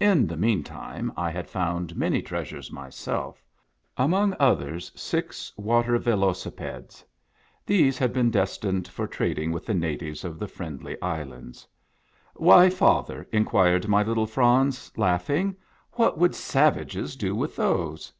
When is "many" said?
1.96-2.20